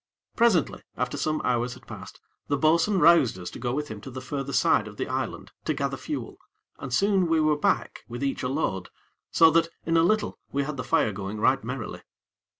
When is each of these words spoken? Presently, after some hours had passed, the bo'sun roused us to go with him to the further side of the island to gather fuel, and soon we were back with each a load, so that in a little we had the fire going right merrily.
Presently, 0.35 0.81
after 0.97 1.15
some 1.15 1.41
hours 1.43 1.75
had 1.75 1.85
passed, 1.85 2.19
the 2.47 2.57
bo'sun 2.57 2.97
roused 2.97 3.37
us 3.37 3.51
to 3.51 3.59
go 3.59 3.71
with 3.71 3.89
him 3.89 4.01
to 4.01 4.09
the 4.09 4.19
further 4.19 4.51
side 4.51 4.87
of 4.87 4.97
the 4.97 5.07
island 5.07 5.51
to 5.65 5.75
gather 5.75 5.95
fuel, 5.95 6.39
and 6.79 6.91
soon 6.91 7.27
we 7.27 7.39
were 7.39 7.55
back 7.55 7.99
with 8.07 8.23
each 8.23 8.41
a 8.41 8.47
load, 8.49 8.89
so 9.29 9.51
that 9.51 9.69
in 9.85 9.97
a 9.97 10.01
little 10.01 10.39
we 10.51 10.63
had 10.63 10.77
the 10.77 10.83
fire 10.83 11.11
going 11.11 11.39
right 11.39 11.63
merrily. 11.63 12.01